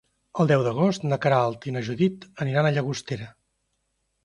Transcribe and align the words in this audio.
El 0.43 0.47
deu 0.51 0.63
d'agost 0.67 1.05
na 1.09 1.19
Queralt 1.25 1.67
i 1.71 1.75
na 1.77 1.85
Judit 1.89 2.27
aniran 2.47 2.69
a 2.69 2.75
Llagostera. 2.79 3.31